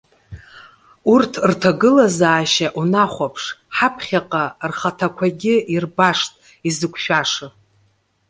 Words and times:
Урҭ 1.13 1.31
рҭагылазаашьа 1.49 2.67
унахәаԥш, 2.79 3.43
ҳаԥхьаҟа 3.75 4.43
рхаҭақәагьы 4.69 5.55
ирбашт 5.73 6.31
изықәшәаша! 6.67 7.47